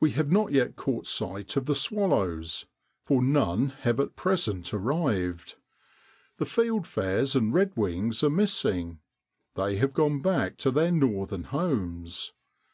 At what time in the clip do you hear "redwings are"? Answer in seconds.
7.52-8.30